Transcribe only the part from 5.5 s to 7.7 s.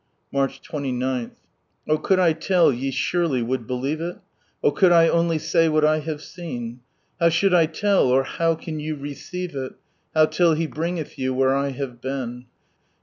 what I have seen'. How should I